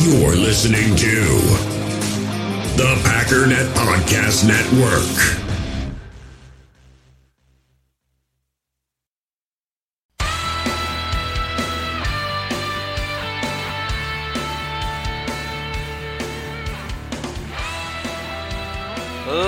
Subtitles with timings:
[0.00, 1.24] You're listening to
[2.76, 5.02] the Packernet Podcast Network.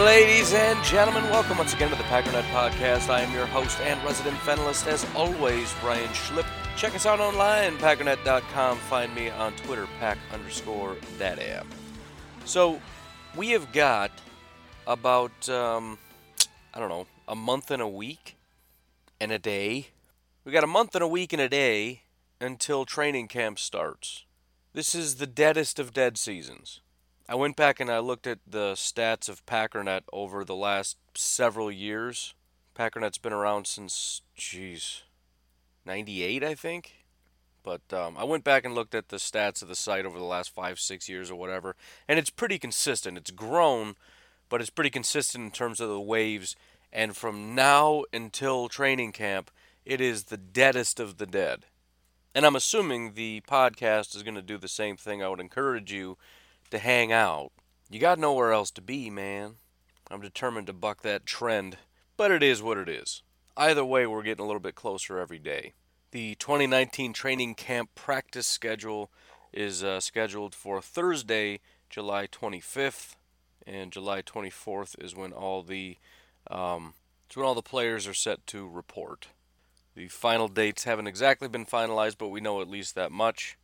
[0.05, 3.09] Ladies and gentlemen, welcome once again to the Packernet Podcast.
[3.09, 6.45] I am your host and resident finalist, as always, Brian Schlip.
[6.81, 8.79] Check us out online, packernet.com.
[8.79, 11.68] Find me on Twitter, pack underscore that am.
[12.46, 12.81] So,
[13.37, 14.11] we have got
[14.87, 15.99] about, um,
[16.73, 18.39] I don't know, a month and a week
[19.21, 19.89] and a day.
[20.46, 22.04] We got a month and a week and a day
[22.40, 24.25] until training camp starts.
[24.73, 26.81] This is the deadest of dead seasons.
[27.29, 31.71] I went back and I looked at the stats of Packernet over the last several
[31.71, 32.33] years.
[32.75, 35.03] Packernet's been around since, jeez,
[35.84, 36.92] 98, I think.
[37.62, 40.25] But um, I went back and looked at the stats of the site over the
[40.25, 41.77] last five, six years or whatever,
[42.09, 43.19] and it's pretty consistent.
[43.19, 43.97] It's grown,
[44.48, 46.56] but it's pretty consistent in terms of the waves.
[46.92, 49.50] And from now until training camp,
[49.84, 51.67] it is the deadest of the dead.
[52.34, 55.22] And I'm assuming the podcast is going to do the same thing.
[55.22, 56.17] I would encourage you
[56.70, 57.53] to hang out.
[57.91, 59.56] You got nowhere else to be, man.
[60.11, 61.77] I'm determined to buck that trend,
[62.17, 63.22] but it is what it is.
[63.61, 65.75] Either way, we're getting a little bit closer every day.
[66.12, 69.11] The 2019 training camp practice schedule
[69.53, 73.16] is uh, scheduled for Thursday, July 25th,
[73.66, 75.98] and July 24th is when all the
[76.50, 76.94] um,
[77.27, 79.27] it's when all the players are set to report.
[79.94, 83.58] The final dates haven't exactly been finalized, but we know at least that much.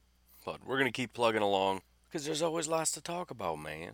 [0.44, 3.92] But we're to keep plugging along because there's always lots to talk about, man.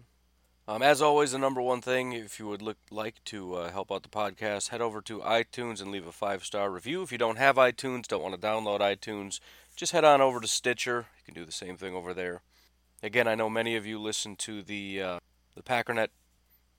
[0.68, 3.90] Um, as always, the number one thing, if you would look, like to uh, help
[3.90, 7.02] out the podcast, head over to iTunes and leave a five star review.
[7.02, 9.40] If you don't have iTunes, don't want to download iTunes,
[9.74, 11.06] just head on over to Stitcher.
[11.18, 12.42] You can do the same thing over there.
[13.02, 15.18] Again, I know many of you listen to the uh,
[15.56, 16.08] the Packernet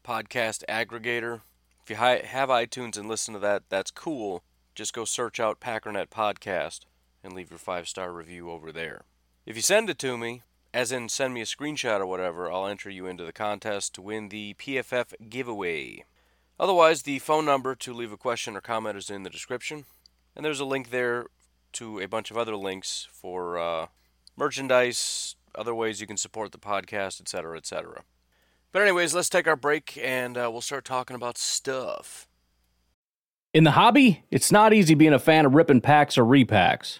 [0.06, 1.42] podcast aggregator.
[1.84, 4.44] If you hi- have iTunes and listen to that, that's cool.
[4.76, 6.82] Just go search out Packernet podcast
[7.22, 9.04] and leave your five star review over there.
[9.46, 10.42] If you send it to me,
[10.74, 14.02] as in send me a screenshot or whatever, I'll enter you into the contest to
[14.02, 16.06] win the PFF giveaway.
[16.60, 19.86] Otherwise, the phone number to leave a question or comment is in the description,
[20.36, 21.28] and there's a link there
[21.74, 23.88] to a bunch of other links for uh,
[24.36, 28.04] merchandise, other ways you can support the podcast, etc., etc.
[28.72, 32.28] But anyways, let's take our break and uh, we'll start talking about stuff.
[33.54, 37.00] In the hobby, it's not easy being a fan of ripping packs or repacks.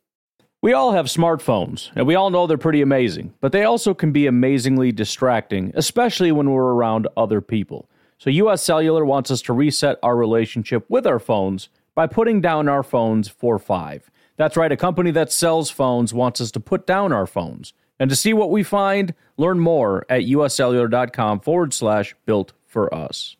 [0.63, 4.11] We all have smartphones, and we all know they're pretty amazing, but they also can
[4.11, 7.89] be amazingly distracting, especially when we're around other people.
[8.19, 12.69] So, US Cellular wants us to reset our relationship with our phones by putting down
[12.69, 14.11] our phones for five.
[14.37, 17.73] That's right, a company that sells phones wants us to put down our phones.
[17.99, 23.35] And to see what we find, learn more at uscellular.com forward slash built for us.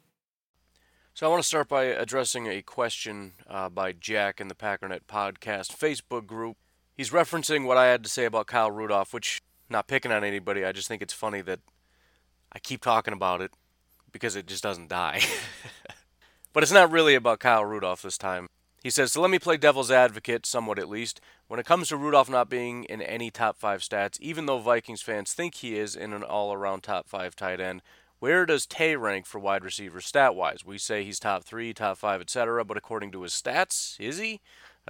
[1.14, 5.02] So I want to start by addressing a question uh, by Jack in the Packernet
[5.08, 6.58] Podcast Facebook group.
[6.96, 10.66] He's referencing what I had to say about Kyle Rudolph, which, not picking on anybody,
[10.66, 11.60] I just think it's funny that
[12.52, 13.52] I keep talking about it
[14.12, 15.22] because it just doesn't die.
[16.54, 18.48] but it's not really about Kyle Rudolph this time.
[18.84, 21.22] He says, so let me play devil's advocate, somewhat at least.
[21.48, 25.04] When it comes to Rudolph not being in any top five stats, even though Vikings
[25.04, 27.84] fans think he is in an all around top five tight end,
[28.20, 30.66] where does Tay rank for wide receiver stat wise?
[30.66, 34.42] We say he's top three, top five, etc., but according to his stats, is he?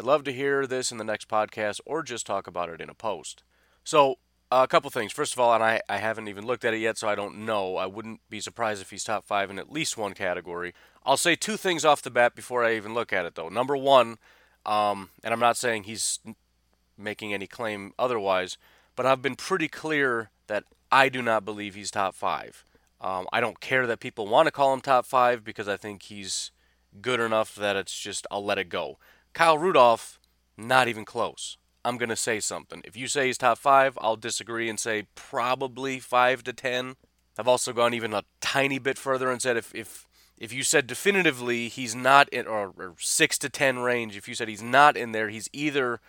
[0.01, 2.89] I'd love to hear this in the next podcast or just talk about it in
[2.89, 3.44] a post.
[3.83, 4.15] So,
[4.51, 5.12] uh, a couple things.
[5.12, 7.45] First of all, and I, I haven't even looked at it yet, so I don't
[7.45, 7.75] know.
[7.77, 10.74] I wouldn't be surprised if he's top five in at least one category.
[11.06, 13.48] I'll say two things off the bat before I even look at it, though.
[13.48, 14.18] Number one,
[14.65, 16.18] um, and I'm not saying he's
[16.98, 18.57] making any claim otherwise,
[18.95, 22.65] but I've been pretty clear that I do not believe he's top five.
[23.00, 26.01] Um, I don't care that people want to call him top five because I think
[26.01, 26.50] he's
[27.01, 28.98] good enough that it's just I'll let it go.
[29.33, 30.19] Kyle Rudolph,
[30.57, 31.57] not even close.
[31.83, 32.81] I'm gonna say something.
[32.85, 36.95] If you say he's top five, I'll disagree and say probably five to ten.
[37.37, 40.07] I've also gone even a tiny bit further and said if if
[40.37, 44.35] if you said definitively he's not in or, or six to ten range, if you
[44.35, 45.99] said he's not in there, he's either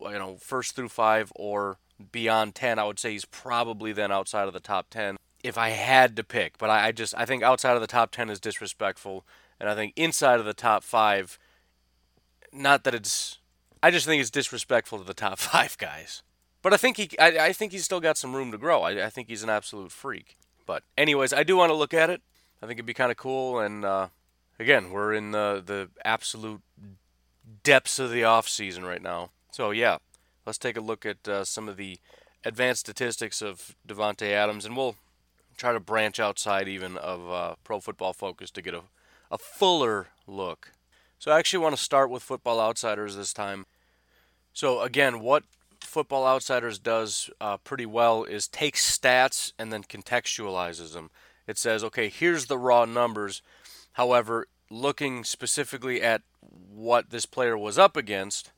[0.00, 1.78] you know first through five or
[2.12, 2.78] beyond ten.
[2.78, 6.24] I would say he's probably then outside of the top ten if I had to
[6.24, 6.58] pick.
[6.58, 9.24] But I, I just I think outside of the top ten is disrespectful,
[9.58, 11.38] and I think inside of the top five,
[12.52, 13.38] not that it's
[13.82, 16.22] I just think it's disrespectful to the top five guys.
[16.62, 18.82] But I think he, I, I think he's still got some room to grow.
[18.82, 20.36] I, I, think he's an absolute freak.
[20.66, 22.20] But anyways, I do want to look at it.
[22.62, 23.58] I think it'd be kind of cool.
[23.58, 24.08] And uh,
[24.58, 26.60] again, we're in the the absolute
[27.62, 29.30] depths of the off season right now.
[29.50, 29.98] So yeah,
[30.44, 31.98] let's take a look at uh, some of the
[32.44, 34.96] advanced statistics of Davante Adams, and we'll
[35.56, 38.82] try to branch outside even of uh, Pro Football Focus to get a,
[39.30, 40.72] a fuller look
[41.20, 43.66] so I actually want to start with Football Outsiders this time.
[44.54, 45.44] So again, what
[45.80, 51.10] Football Outsiders does uh, pretty well is takes stats and then contextualizes them.
[51.46, 53.42] It says, okay, here's the raw numbers.
[53.92, 58.52] However, looking specifically at what this player was up against,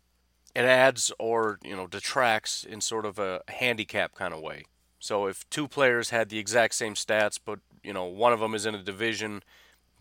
[0.55, 4.67] it adds or you know detracts in sort of a handicap kind of way.
[5.01, 8.55] So if two players had the exact same stats, but you know one of them
[8.55, 9.43] is in a division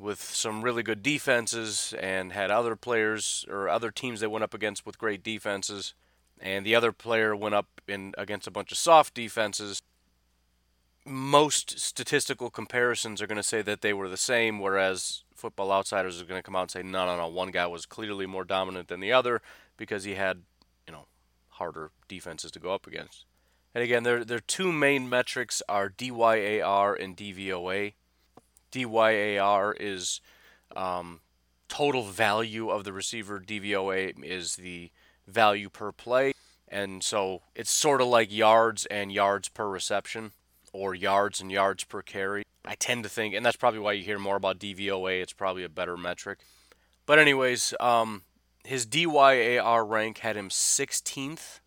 [0.02, 4.54] with some really good defenses and had other players or other teams they went up
[4.54, 5.94] against with great defenses.
[6.40, 9.84] And the other player went up in against a bunch of soft defenses.
[11.06, 16.20] Most statistical comparisons are going to say that they were the same whereas football outsiders
[16.20, 18.44] are going to come out and say no no no one guy was clearly more
[18.44, 19.42] dominant than the other
[19.78, 20.42] because he had
[20.86, 21.06] you know
[21.50, 23.26] harder defenses to go up against.
[23.74, 27.94] And again their their two main metrics are DYAR and DVOA
[28.72, 30.22] DYAR is
[30.76, 31.22] um,
[31.68, 33.40] total value of the receiver.
[33.40, 34.92] DVOA is the
[35.28, 36.34] value per play.
[36.68, 40.32] And so it's sort of like yards and yards per reception
[40.74, 42.44] or yards and yards per carry.
[42.64, 45.22] I tend to think, and that's probably why you hear more about DVOA.
[45.22, 46.40] It's probably a better metric.
[47.06, 48.24] But, anyways, um,
[48.64, 51.60] his DYAR rank had him 16th,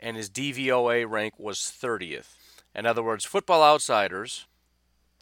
[0.00, 2.36] and his DVOA rank was 30th.
[2.74, 4.46] In other words, Football Outsiders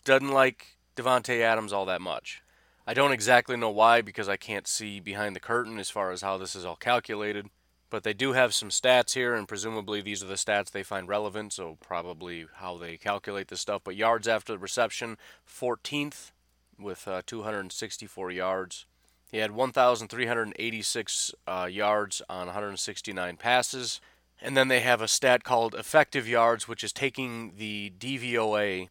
[0.04, 2.42] doesn't like Davante Adams all that much.
[2.84, 6.22] I don't exactly know why because I can't see behind the curtain as far as
[6.22, 7.50] how this is all calculated,
[7.88, 11.06] but they do have some stats here, and presumably these are the stats they find
[11.06, 13.82] relevant, so probably how they calculate this stuff.
[13.84, 15.18] But yards after the reception,
[15.48, 16.32] 14th
[16.80, 18.86] with uh, 264 yards.
[19.30, 24.00] He had 1,386 uh, yards on 169 passes.
[24.40, 28.88] And then they have a stat called effective yards, which is taking the DVOA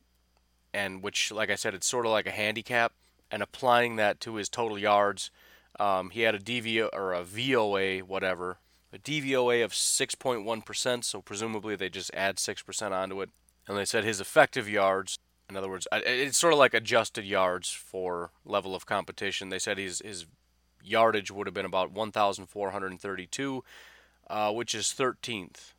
[0.77, 2.93] and which, like I said, it's sort of like a handicap,
[3.31, 5.31] and applying that to his total yards.
[5.79, 8.59] Um, he had a DVO or a VOA, whatever,
[8.93, 13.31] a DVOA of 6.1%, so presumably they just add 6% onto it.
[13.67, 15.17] And they said his effective yards,
[15.49, 19.49] in other words, it's sort of like adjusted yards for level of competition.
[19.49, 20.27] They said his, his
[20.83, 23.63] yardage would have been about 1,432,
[24.29, 25.73] uh, which is 13th.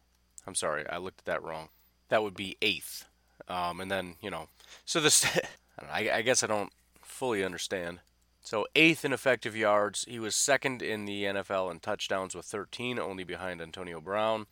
[0.44, 1.68] I'm sorry, I looked at that wrong.
[2.08, 3.04] That would be 8th.
[3.48, 4.48] Um, and then, you know,
[4.84, 5.26] so this,
[5.92, 8.00] I, I guess I don't fully understand.
[8.42, 12.98] So eighth in effective yards, he was second in the NFL in touchdowns with 13,
[12.98, 14.46] only behind Antonio Brown.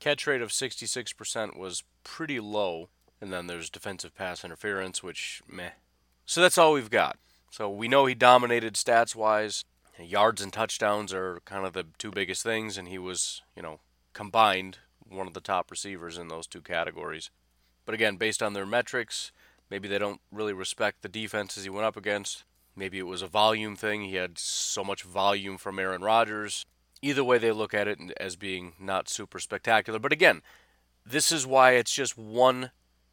[0.00, 2.88] Catch rate of 66% was pretty low,
[3.20, 5.70] and then there's defensive pass interference, which meh.
[6.26, 7.18] So that's all we've got.
[7.50, 9.64] So we know he dominated stats wise.
[9.98, 13.78] Yards and touchdowns are kind of the two biggest things, and he was, you know,
[14.12, 17.30] combined one of the top receivers in those two categories.
[17.84, 19.32] But again, based on their metrics,
[19.70, 22.44] maybe they don't really respect the defenses he went up against.
[22.76, 24.02] Maybe it was a volume thing.
[24.02, 26.66] He had so much volume from Aaron Rodgers.
[27.02, 29.98] Either way, they look at it as being not super spectacular.
[29.98, 30.42] But again,
[31.04, 32.70] this is why it's just one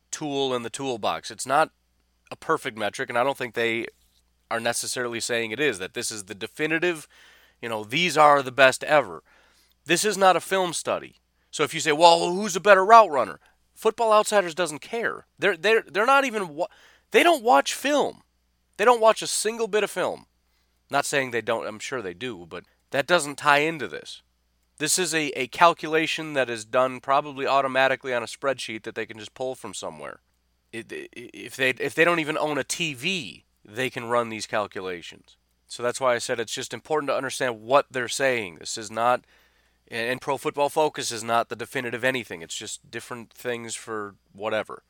[0.10, 1.30] tool in the toolbox.
[1.30, 1.72] It's not
[2.32, 3.88] a perfect metric, and I don't think they
[4.50, 7.08] are necessarily saying it is, that this is the definitive,
[7.62, 9.24] you know, these are the best ever.
[9.86, 11.16] This is not a film study.
[11.52, 13.40] So if you say, well, who's a better route runner?
[13.82, 15.26] Football Outsiders doesn't care.
[15.40, 16.68] They're they're they're not even wa-
[17.10, 18.22] they don't watch film.
[18.78, 20.28] They don't watch a single bit of film.
[20.92, 21.66] Not saying they don't.
[21.66, 24.22] I'm sure they do, but that doesn't tie into this.
[24.78, 29.08] This is a, a calculation that is done probably automatically on a spreadsheet that they
[29.08, 30.20] can just pull from somewhere.
[30.72, 35.38] It, if they if they don't even own a TV, they can run these calculations.
[35.66, 38.58] So that's why I said it's just important to understand what they're saying.
[38.60, 39.26] This is not
[39.92, 42.42] And Pro Football Focus is not the definitive anything.
[42.42, 44.84] It's just different things for whatever.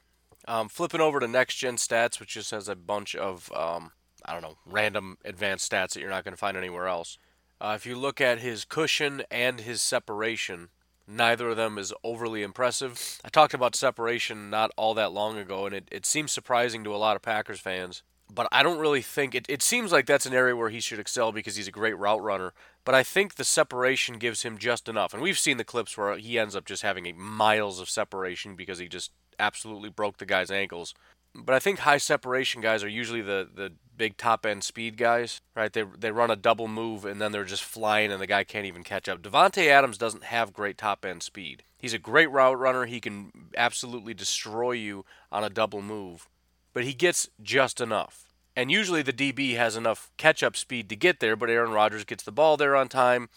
[0.48, 3.94] Um, flipping over to Next Gen Stats, which just has a bunch of um,
[4.26, 7.18] I don't know random advanced stats that you're not going to find anywhere else.
[7.60, 10.70] Uh, if you look at his cushion and his separation,
[11.08, 13.20] neither of them is overly impressive.
[13.26, 16.96] I talked about separation not all that long ago, and it, it seems surprising to
[16.96, 18.04] a lot of Packers fans.
[18.34, 21.00] But I don't really think it, it seems like that's an area where he should
[21.00, 22.54] excel because he's a great route runner.
[22.86, 25.14] But I think the separation gives him just enough.
[25.14, 28.80] And we've seen the clips where he ends up just having miles of separation because
[28.80, 30.94] he just absolutely broke the guy's ankles.
[31.34, 35.42] But I think high separation guys are usually the, the big top end speed guys,
[35.56, 35.72] right?
[35.72, 38.66] They, they run a double move and then they're just flying and the guy can't
[38.66, 39.22] even catch up.
[39.22, 41.64] Davante Adams doesn't have great top end speed.
[41.78, 42.86] He's a great route runner.
[42.86, 46.28] He can absolutely destroy you on a double move,
[46.74, 48.26] but he gets just enough.
[48.56, 52.04] And usually the DB has enough catch up speed to get there, but Aaron Rodgers
[52.04, 53.30] gets the ball there on time.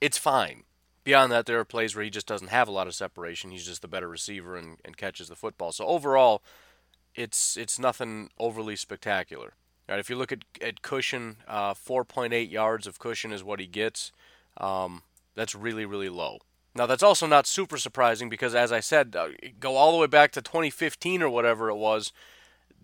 [0.00, 0.64] It's fine.
[1.04, 3.50] Beyond that, there are plays where he just doesn't have a lot of separation.
[3.50, 5.70] He's just the better receiver and, and catches the football.
[5.70, 6.42] So overall,
[7.14, 9.54] it's it's nothing overly spectacular.
[9.86, 13.66] Right, if you look at, at cushion, uh, 4.8 yards of cushion is what he
[13.66, 14.12] gets.
[14.56, 15.02] Um,
[15.34, 16.38] that's really, really low.
[16.74, 19.28] Now, that's also not super surprising because, as I said, uh,
[19.60, 22.12] go all the way back to 2015 or whatever it was,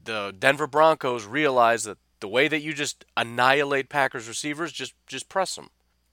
[0.05, 5.29] the Denver Broncos realize that the way that you just annihilate Packers receivers, just just
[5.29, 5.71] press them.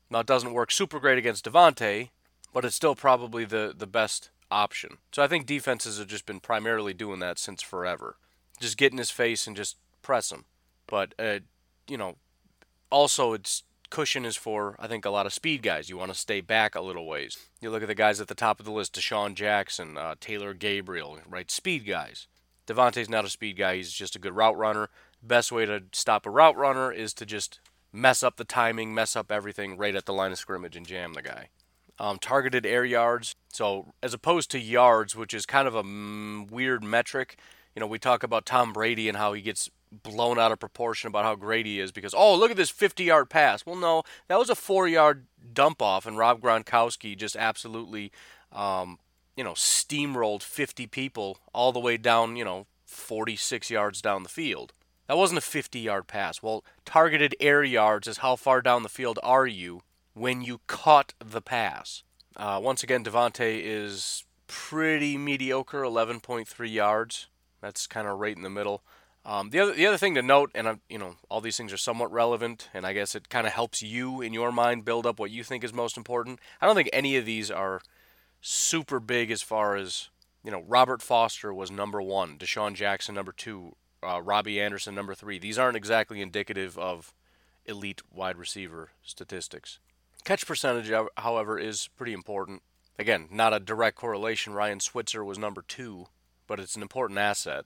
[0.09, 2.09] Now, it doesn't work super great against Davante,
[2.53, 4.97] but it's still probably the, the best option.
[5.11, 8.15] So I think defenses have just been primarily doing that since forever.
[8.59, 10.45] Just get in his face and just press him.
[10.87, 11.39] But, uh,
[11.87, 12.15] you know,
[12.89, 15.89] also it's cushion is for, I think, a lot of speed guys.
[15.89, 17.37] You want to stay back a little ways.
[17.61, 20.53] You look at the guys at the top of the list DeSean Jackson, uh, Taylor
[20.53, 21.51] Gabriel, right?
[21.51, 22.27] Speed guys.
[22.67, 23.77] Davante's not a speed guy.
[23.77, 24.89] He's just a good route runner.
[25.23, 27.59] Best way to stop a route runner is to just
[27.91, 31.13] mess up the timing, mess up everything right at the line of scrimmage and jam
[31.13, 31.49] the guy.
[31.99, 33.35] Um, targeted air yards.
[33.51, 37.39] So as opposed to yards, which is kind of a mm, weird metric,
[37.73, 41.07] you know, we talk about Tom Brady and how he gets blown out of proportion
[41.07, 43.65] about how great he is because oh look at this 50 yard pass.
[43.65, 48.11] Well, no, that was a four yard dump off, and Rob Gronkowski just absolutely,
[48.51, 48.99] um,
[49.37, 54.29] you know, steamrolled 50 people all the way down, you know, 46 yards down the
[54.29, 54.73] field.
[55.07, 56.41] That wasn't a 50 yard pass.
[56.41, 59.81] Well, targeted air yards is how far down the field are you
[60.13, 62.03] when you caught the pass.
[62.35, 67.27] Uh, once again, Davante is pretty mediocre, 11.3 yards.
[67.61, 68.83] That's kind of right in the middle.
[69.25, 71.73] Um, the other the other thing to note, and I'm, you know, all these things
[71.73, 75.05] are somewhat relevant, and I guess it kind of helps you in your mind build
[75.05, 76.39] up what you think is most important.
[76.61, 77.81] I don't think any of these are
[78.41, 80.09] super big as far as
[80.43, 80.63] you know.
[80.67, 85.39] Robert Foster was number one, DeSean Jackson number two, uh, Robbie Anderson number three.
[85.39, 87.13] These aren't exactly indicative of
[87.65, 89.79] elite wide receiver statistics.
[90.23, 92.61] Catch percentage, however, is pretty important.
[92.99, 94.53] Again, not a direct correlation.
[94.53, 96.07] Ryan Switzer was number two,
[96.47, 97.65] but it's an important asset.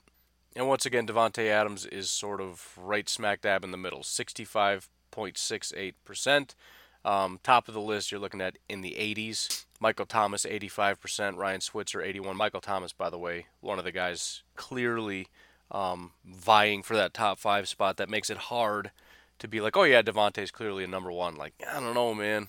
[0.56, 6.56] And once again, Davante Adams is sort of right smack dab in the middle, 65.68%.
[7.04, 9.66] Um, top of the list, you're looking at in the 80s.
[9.82, 11.38] Michael Thomas, 85%.
[11.38, 12.38] Ryan Switzer, 81.
[12.38, 15.28] Michael Thomas, by the way, one of the guys clearly
[15.72, 17.98] um, vying for that top five spot.
[17.98, 18.92] That makes it hard
[19.40, 21.36] to be like, oh yeah, Davante's clearly a number one.
[21.36, 22.48] Like, I don't know, man.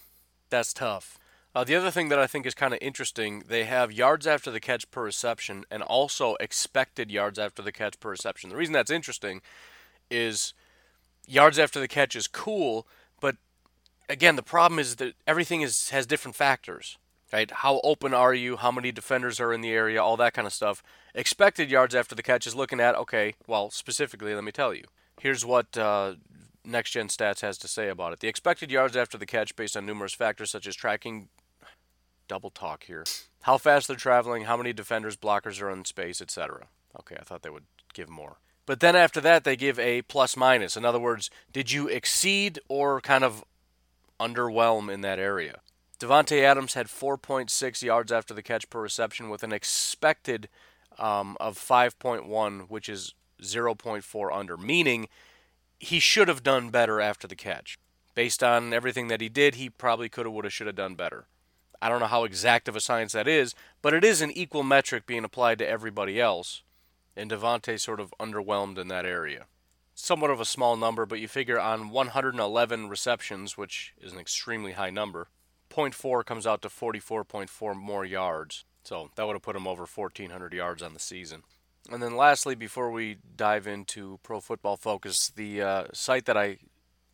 [0.50, 1.18] That's tough.
[1.54, 4.50] Uh, the other thing that I think is kind of interesting, they have yards after
[4.50, 8.50] the catch per reception and also expected yards after the catch per reception.
[8.50, 9.40] The reason that's interesting
[10.10, 10.52] is
[11.26, 12.86] yards after the catch is cool,
[13.20, 13.36] but
[14.08, 16.98] again, the problem is that everything is has different factors,
[17.32, 17.50] right?
[17.50, 18.56] How open are you?
[18.56, 20.02] How many defenders are in the area?
[20.02, 20.82] All that kind of stuff.
[21.14, 24.84] Expected yards after the catch is looking at okay, well, specifically, let me tell you.
[25.20, 26.14] Here's what uh,
[26.64, 28.20] Next Gen Stats has to say about it.
[28.20, 31.28] The expected yards after the catch, based on numerous factors such as tracking
[32.28, 33.04] double talk here.
[33.42, 36.68] How fast they're traveling, how many defenders, blockers are in space, etc.
[36.98, 38.38] Okay, I thought they would give more.
[38.64, 40.76] But then after that, they give a plus minus.
[40.76, 43.44] In other words, did you exceed or kind of
[44.20, 45.60] underwhelm in that area?
[46.02, 50.48] Davante Adams had 4.6 yards after the catch per reception with an expected
[50.98, 55.06] um, of 5.1, which is 0.4 under, meaning
[55.78, 57.78] he should have done better after the catch.
[58.16, 60.96] Based on everything that he did, he probably could have, would have, should have done
[60.96, 61.26] better.
[61.80, 64.64] I don't know how exact of a science that is, but it is an equal
[64.64, 66.62] metric being applied to everybody else.
[67.16, 69.46] And Davante sort of underwhelmed in that area.
[69.94, 74.72] Somewhat of a small number, but you figure on 111 receptions, which is an extremely
[74.72, 75.28] high number,
[75.72, 78.64] 0.4 comes out to 44.4 more yards.
[78.84, 81.42] So that would have put him over 1,400 yards on the season.
[81.90, 86.58] And then lastly, before we dive into Pro Football Focus, the uh, site that I,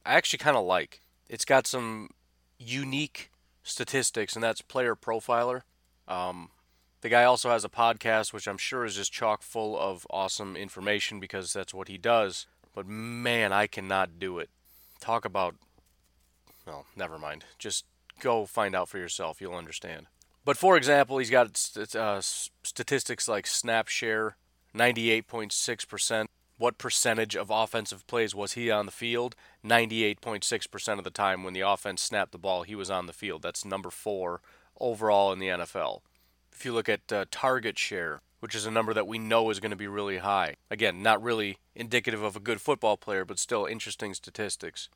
[0.04, 1.00] I actually kind of like.
[1.28, 2.10] It's got some
[2.58, 3.30] unique
[3.62, 5.62] statistics, and that's Player Profiler.
[6.06, 6.50] Um,
[7.00, 10.56] the guy also has a podcast, which I'm sure is just chock full of awesome
[10.56, 12.46] information because that's what he does.
[12.74, 14.50] But man, I cannot do it.
[15.00, 15.54] Talk about.
[16.66, 17.44] Well, never mind.
[17.58, 17.84] Just
[18.20, 19.40] go find out for yourself.
[19.40, 20.06] You'll understand.
[20.44, 21.48] But for example, he's got
[21.94, 24.36] uh, statistics like snap share,
[24.74, 26.26] 98.6%.
[26.56, 29.36] What percentage of offensive plays was he on the field?
[29.64, 33.42] 98.6% of the time when the offense snapped the ball, he was on the field.
[33.42, 34.40] That's number four
[34.80, 36.00] overall in the NFL.
[36.52, 39.60] If you look at uh, target share, which is a number that we know is
[39.60, 40.54] going to be really high.
[40.70, 44.88] Again, not really indicative of a good football player, but still interesting statistics.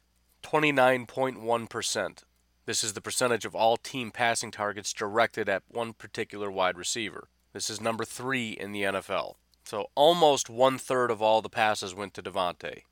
[0.43, 2.23] 29.1%.
[2.65, 7.29] This is the percentage of all team passing targets directed at one particular wide receiver.
[7.53, 9.35] This is number three in the NFL.
[9.65, 12.83] So almost one third of all the passes went to Davante.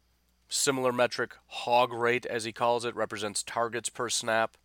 [0.49, 4.57] Similar metric, hog rate as he calls it, represents targets per snap.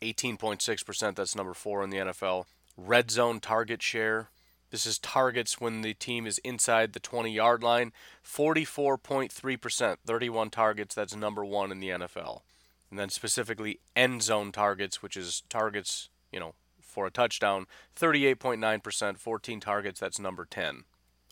[0.00, 2.44] 18.6%, that's number four in the NFL.
[2.76, 4.30] Red zone target share,
[4.74, 7.92] this is targets when the team is inside the 20 yard line.
[8.24, 12.40] 44.3%, 31 targets, that's number one in the NFL.
[12.94, 19.18] And then specifically end zone targets, which is targets, you know, for a touchdown, 38.9%,
[19.18, 20.84] 14 targets, that's number 10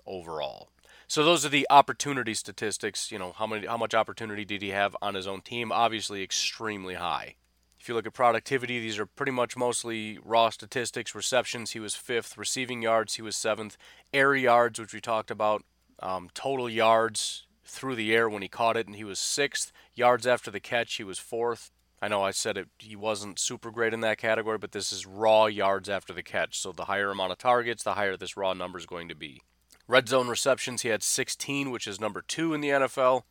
[0.04, 0.70] overall.
[1.06, 3.12] So those are the opportunity statistics.
[3.12, 5.70] You know, how many, how much opportunity did he have on his own team?
[5.70, 7.36] Obviously, extremely high.
[7.78, 11.14] If you look at productivity, these are pretty much mostly raw statistics.
[11.14, 12.36] Receptions, he was fifth.
[12.36, 13.76] Receiving yards, he was seventh.
[14.12, 15.62] Air yards, which we talked about.
[16.00, 19.72] Um, total yards through the air when he caught it, and he was sixth.
[19.94, 21.70] Yards after the catch, he was fourth.
[22.00, 25.06] I know I said it, he wasn't super great in that category, but this is
[25.06, 26.58] raw yards after the catch.
[26.58, 29.40] So the higher amount of targets, the higher this raw number is going to be.
[29.86, 33.22] Red zone receptions, he had 16, which is number two in the NFL.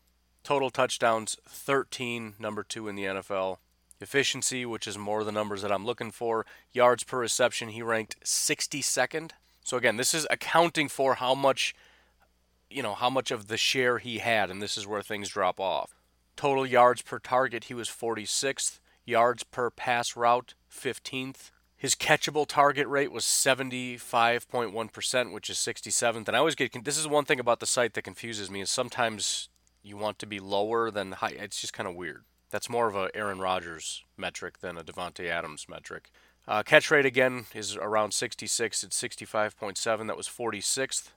[0.44, 3.58] Total touchdowns, 13, number two in the NFL
[4.02, 6.46] efficiency, which is more the numbers that I'm looking for.
[6.72, 9.32] Yards per reception, he ranked 62nd.
[9.64, 11.76] So again, this is accounting for how much
[12.72, 15.60] you know, how much of the share he had and this is where things drop
[15.60, 15.96] off.
[16.36, 18.80] Total yards per target, he was 46th.
[19.06, 21.52] Yards per pass route, 15th.
[21.76, 26.28] His catchable target rate was 75.1%, which is 67th.
[26.28, 28.70] And I always get this is one thing about the site that confuses me is
[28.70, 29.50] sometimes
[29.82, 31.30] you want to be lower than high.
[31.30, 32.24] It's just kind of weird.
[32.52, 36.12] That's more of a Aaron Rodgers metric than a Davante Adams metric.
[36.48, 38.84] Uh, catch rate again is around 66.
[38.84, 40.08] It's 65.7.
[40.08, 41.10] That was 46th.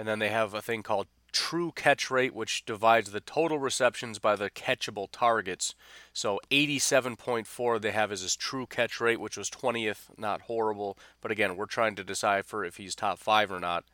[0.00, 4.18] And then they have a thing called true catch rate, which divides the total receptions
[4.18, 5.74] by the catchable targets.
[6.14, 10.06] So 87.4 they have as his true catch rate, which was 20th.
[10.16, 13.84] Not horrible, but again, we're trying to decipher if he's top five or not.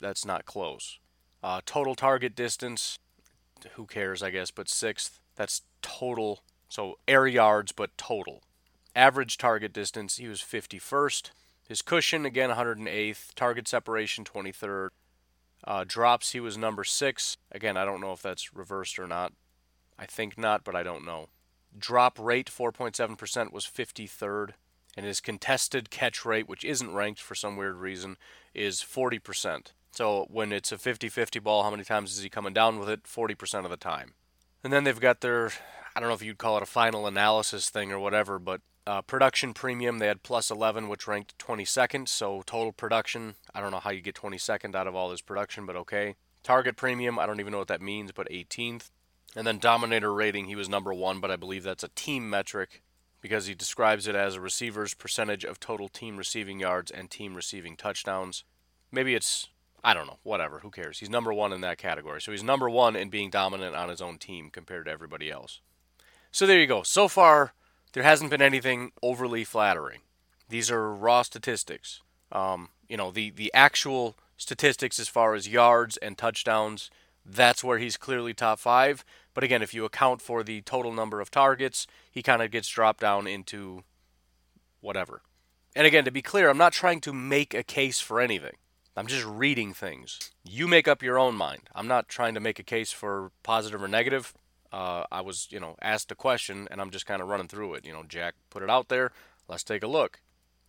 [0.00, 0.98] That's not close.
[1.42, 2.98] Uh, total target distance,
[3.72, 5.20] who cares, I guess, but sixth.
[5.36, 8.44] That's total, so air yards, but total.
[8.96, 11.32] Average target distance, he was 51st.
[11.68, 13.34] His cushion, again, 108th.
[13.34, 14.88] Target separation, 23rd.
[15.66, 17.36] Uh, drops, he was number six.
[17.50, 19.32] Again, I don't know if that's reversed or not.
[19.98, 21.28] I think not, but I don't know.
[21.76, 24.50] Drop rate, 4.7%, was 53rd.
[24.96, 28.16] And his contested catch rate, which isn't ranked for some weird reason,
[28.54, 29.72] is 40%.
[29.90, 32.88] So when it's a 50 50 ball, how many times is he coming down with
[32.88, 33.04] it?
[33.04, 34.14] 40% of the time.
[34.62, 35.50] And then they've got their,
[35.94, 39.02] I don't know if you'd call it a final analysis thing or whatever, but uh,
[39.02, 42.08] production premium, they had plus 11, which ranked 22nd.
[42.08, 45.66] So total production, I don't know how you get 22nd out of all this production,
[45.66, 46.16] but okay.
[46.42, 48.90] Target premium, I don't even know what that means, but 18th.
[49.36, 52.82] And then dominator rating, he was number one, but I believe that's a team metric
[53.20, 57.34] because he describes it as a receiver's percentage of total team receiving yards and team
[57.34, 58.44] receiving touchdowns.
[58.92, 59.48] Maybe it's
[59.84, 61.00] I don't know, whatever, who cares?
[61.00, 62.22] He's number one in that category.
[62.22, 65.60] So he's number one in being dominant on his own team compared to everybody else.
[66.32, 66.82] So there you go.
[66.82, 67.52] So far,
[67.94, 70.00] there hasn't been anything overly flattering.
[70.48, 72.02] These are raw statistics.
[72.30, 76.90] Um, you know, the, the actual statistics as far as yards and touchdowns,
[77.24, 79.04] that's where he's clearly top five.
[79.32, 82.68] But again, if you account for the total number of targets, he kind of gets
[82.68, 83.84] dropped down into
[84.80, 85.22] whatever.
[85.76, 88.56] And again, to be clear, I'm not trying to make a case for anything.
[88.96, 90.18] I'm just reading things.
[90.44, 91.62] You make up your own mind.
[91.74, 94.34] I'm not trying to make a case for positive or negative.
[94.74, 97.74] Uh, I was, you know, asked a question and I'm just kind of running through
[97.74, 97.86] it.
[97.86, 99.12] You know, Jack put it out there.
[99.48, 100.20] Let's take a look.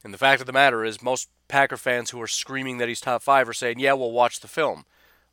[0.04, 3.02] And the fact of the matter is, most Packer fans who are screaming that he's
[3.02, 4.86] top five are saying, yeah, we'll watch the film.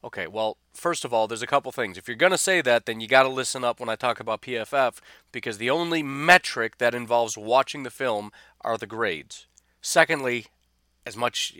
[0.02, 1.98] Okay, well, first of all, there's a couple things.
[1.98, 4.20] If you're going to say that, then you got to listen up when I talk
[4.20, 5.00] about PFF
[5.32, 8.32] because the only metric that involves watching the film
[8.62, 9.48] are the grades.
[9.82, 10.46] Secondly,
[11.04, 11.54] as much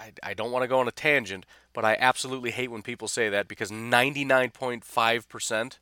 [0.00, 3.06] I, I don't want to go on a tangent, but I absolutely hate when people
[3.06, 5.78] say that because 99.5%,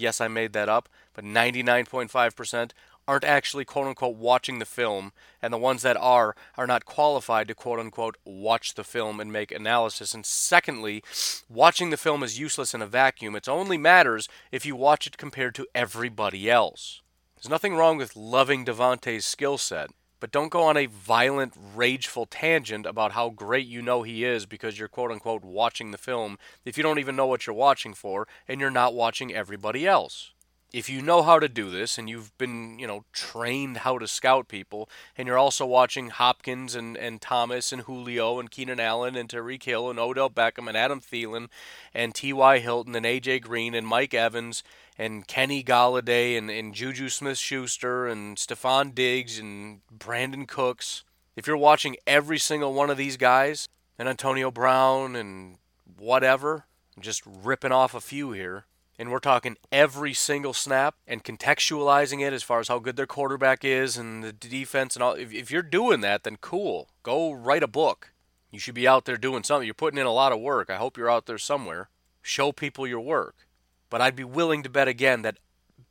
[0.00, 2.72] yes, I made that up, but 99.5%
[3.10, 7.48] aren't actually quote unquote watching the film, and the ones that are are not qualified
[7.48, 10.14] to quote unquote watch the film and make analysis.
[10.14, 11.02] And secondly,
[11.48, 13.34] watching the film is useless in a vacuum.
[13.34, 17.02] It only matters if you watch it compared to everybody else.
[17.34, 22.26] There's nothing wrong with loving Davante's skill set, but don't go on a violent, rageful
[22.26, 26.38] tangent about how great you know he is because you're quote unquote watching the film
[26.64, 30.32] if you don't even know what you're watching for and you're not watching everybody else
[30.72, 34.06] if you know how to do this and you've been, you know, trained how to
[34.06, 39.16] scout people, and you're also watching Hopkins and, and Thomas and Julio and Keenan Allen
[39.16, 41.48] and Tyreek Hill and Odell Beckham and Adam Thielen
[41.92, 42.58] and T.Y.
[42.58, 43.40] Hilton and A.J.
[43.40, 44.62] Green and Mike Evans
[44.96, 51.04] and Kenny Golladay and, and Juju Smith Schuster and Stefon Diggs and Brandin Cooks,
[51.36, 55.56] if you're watching every single one of these guys and Antonio Brown and
[55.98, 58.66] whatever, I'm just ripping off a few here
[59.00, 63.06] and we're talking every single snap and contextualizing it as far as how good their
[63.06, 65.14] quarterback is and the defense and all.
[65.14, 66.90] If, if you're doing that, then cool.
[67.02, 68.12] Go write a book.
[68.50, 69.64] You should be out there doing something.
[69.64, 70.68] You're putting in a lot of work.
[70.68, 71.88] I hope you're out there somewhere.
[72.20, 73.46] Show people your work.
[73.88, 75.38] But I'd be willing to bet again that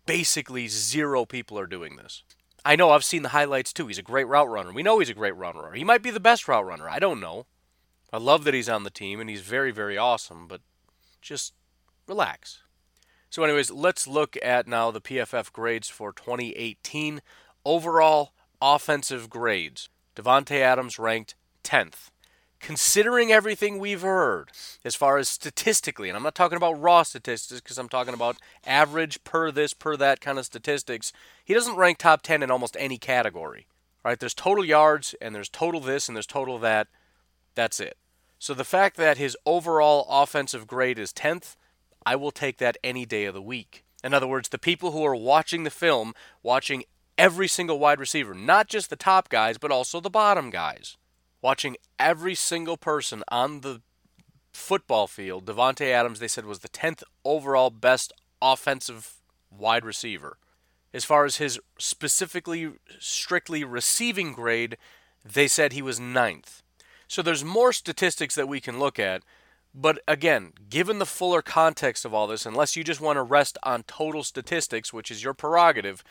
[0.05, 2.21] basically zero people are doing this.
[2.63, 3.87] I know I've seen the highlights too.
[3.87, 4.71] He's a great route runner.
[4.71, 5.73] We know he's a great route runner.
[5.73, 6.87] He might be the best route runner.
[6.87, 7.47] I don't know.
[8.13, 10.61] I love that he's on the team and he's very, very awesome, but
[11.23, 11.55] just
[12.07, 12.59] relax.
[13.29, 17.21] So, anyways, let's look at now the PFF grades for 2018.
[17.63, 19.89] Overall offensive grades.
[20.15, 22.09] Davante Adams ranked 10th.
[22.59, 24.51] Considering everything we've heard
[24.83, 28.37] as far as statistically, and I'm not talking about raw statistics because I'm talking about
[28.65, 31.13] average per this, per that kind of statistics,
[31.45, 33.67] he doesn't rank top 10 in almost any category.
[34.03, 34.19] Right?
[34.19, 36.87] There's total yards and there's total this and there's total that.
[37.55, 37.95] That's it.
[38.39, 41.55] So the fact that his overall offensive grade is 10th
[42.09, 43.85] I will take that any day of the week.
[44.03, 46.85] In other words, the people who are watching the film, watching
[47.19, 50.97] every single wide receiver, not just the top guys, but also the bottom guys,
[51.39, 53.83] watching every single person on the
[54.51, 59.17] football field, Davante Adams, they said, was the 10th overall best offensive
[59.55, 60.39] wide receiver.
[60.91, 64.77] As far as his specifically, strictly receiving grade,
[65.23, 66.63] they said he was ninth.
[67.07, 69.21] So there's more statistics that we can look at,
[69.73, 73.57] but again, given the fuller context of all this, unless you just want to rest
[73.63, 76.03] on total statistics, which is your prerogative,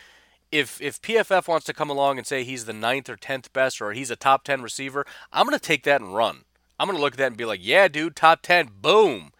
[0.50, 3.82] if if PFF wants to come along and say he's the ninth or tenth best
[3.82, 6.44] or he's a top ten receiver, I'm gonna take that and run.
[6.78, 9.32] I'm gonna look at that and be like, yeah, dude, top ten, boom.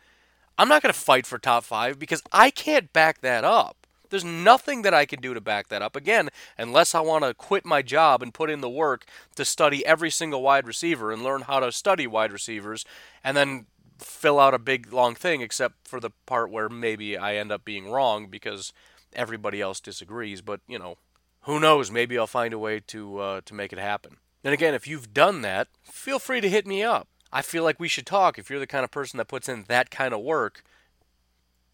[0.58, 3.86] I'm not gonna fight for top five because I can't back that up.
[4.10, 7.34] There's nothing that I can do to back that up again, unless I want to
[7.34, 9.04] quit my job and put in the work
[9.36, 12.84] to study every single wide receiver and learn how to study wide receivers,
[13.22, 13.66] and then
[13.98, 17.64] fill out a big long thing except for the part where maybe I end up
[17.64, 18.72] being wrong because
[19.12, 20.40] everybody else disagrees.
[20.40, 20.96] But you know,
[21.42, 21.90] who knows?
[21.90, 24.18] Maybe I'll find a way to uh, to make it happen.
[24.44, 27.08] And again, if you've done that, feel free to hit me up.
[27.32, 28.38] I feel like we should talk.
[28.38, 30.62] If you're the kind of person that puts in that kind of work,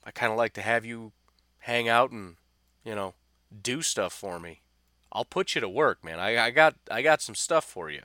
[0.04, 1.12] I kind of like to have you
[1.60, 2.36] hang out and
[2.84, 3.14] you know
[3.62, 4.62] do stuff for me.
[5.12, 6.18] I'll put you to work, man.
[6.18, 8.02] I, I got I got some stuff for you.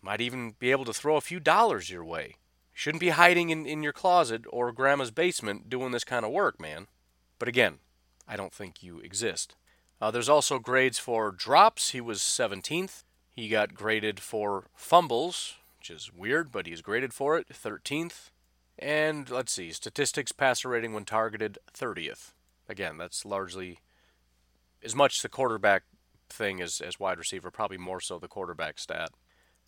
[0.00, 2.36] Might even be able to throw a few dollars your way.
[2.82, 6.60] Shouldn't be hiding in, in your closet or grandma's basement doing this kind of work,
[6.60, 6.88] man.
[7.38, 7.78] But again,
[8.26, 9.54] I don't think you exist.
[10.00, 11.90] Uh, there's also grades for drops.
[11.90, 13.04] He was 17th.
[13.30, 18.30] He got graded for fumbles, which is weird, but he's graded for it, 13th.
[18.76, 22.32] And let's see, statistics passer rating when targeted, 30th.
[22.68, 23.78] Again, that's largely
[24.82, 25.84] as much the quarterback
[26.28, 29.10] thing as, as wide receiver, probably more so the quarterback stat.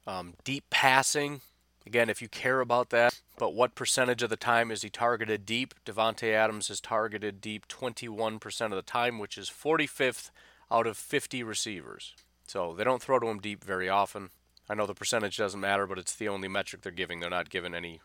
[0.05, 1.43] Um, deep passing,
[1.87, 5.45] Again, if you care about that, but what percentage of the time is he targeted
[5.45, 5.75] deep?
[5.85, 10.31] Davante Adams is targeted deep 21% of the time, which is 45th
[10.71, 12.15] out of 50 receivers.
[12.47, 14.31] So they don't throw to him deep very often.
[14.69, 17.21] I know the percentage doesn't matter, but it's the only metric they're giving.
[17.21, 18.01] They're not giving any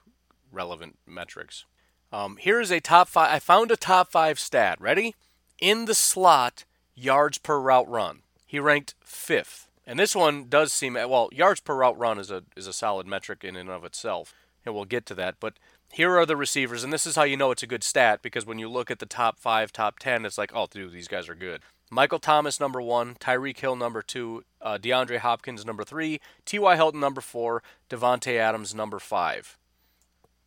[0.52, 1.66] relevant metrics.
[2.12, 3.32] Um, here is a top five.
[3.32, 4.80] I found a top five stat.
[4.82, 5.16] Ready?
[5.60, 6.66] In the slot,
[6.96, 8.24] yards per route run.
[8.46, 9.69] He ranked fifth.
[9.90, 13.08] And this one does seem well, yards per route run is a is a solid
[13.08, 15.38] metric in and of itself, and we'll get to that.
[15.40, 15.58] But
[15.92, 18.46] here are the receivers, and this is how you know it's a good stat because
[18.46, 21.28] when you look at the top five, top ten, it's like, oh, dude, these guys
[21.28, 21.62] are good.
[21.90, 26.76] Michael Thomas number one, Tyreek Hill number two, uh, DeAndre Hopkins number three, T.Y.
[26.76, 29.58] Hilton number four, Davante Adams number five.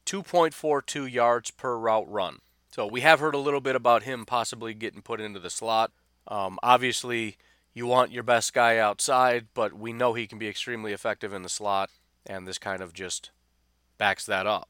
[0.06, 2.38] 2.42 yards per route run.
[2.70, 5.90] So we have heard a little bit about him possibly getting put into the slot.
[6.28, 7.38] Um, obviously,
[7.74, 11.42] you want your best guy outside, but we know he can be extremely effective in
[11.42, 11.90] the slot,
[12.26, 13.30] and this kind of just
[13.98, 14.68] backs that up.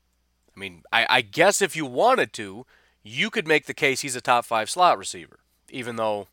[0.56, 2.66] I mean, I, I guess if you wanted to,
[3.02, 6.28] you could make the case he's a top five slot receiver, even though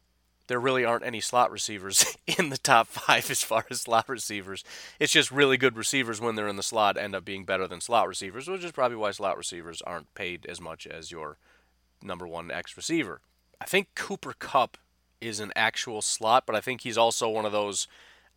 [0.47, 4.63] there really aren't any slot receivers in the top five as far as slot receivers.
[4.99, 7.81] It's just really good receivers when they're in the slot end up being better than
[7.81, 11.37] slot receivers, which is probably why slot receivers aren't paid as much as your
[12.03, 13.21] number one X receiver.
[13.61, 14.77] I think Cooper Kupp
[15.21, 17.87] is an actual slot, but I think he's also one of those